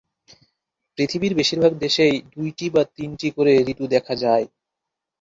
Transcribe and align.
পৃথিবীর 0.97 1.33
বেশিরভাগ 1.35 1.71
দেশেই 1.77 2.15
দুইটি 2.33 2.65
বা 2.69 2.83
তিনটি 2.97 3.27
করে 3.31 3.51
ঋতু 3.71 3.85
দেখা 3.87 4.13
যায়। 4.15 4.45